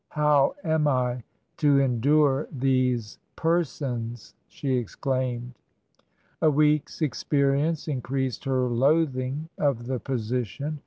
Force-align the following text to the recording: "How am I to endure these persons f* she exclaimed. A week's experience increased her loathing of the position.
"How 0.19 0.55
am 0.63 0.87
I 0.87 1.21
to 1.57 1.77
endure 1.79 2.47
these 2.51 3.19
persons 3.35 4.33
f* 4.35 4.43
she 4.51 4.73
exclaimed. 4.75 5.53
A 6.41 6.49
week's 6.49 7.03
experience 7.03 7.87
increased 7.87 8.45
her 8.45 8.63
loathing 8.67 9.47
of 9.59 9.85
the 9.85 9.99
position. 9.99 10.79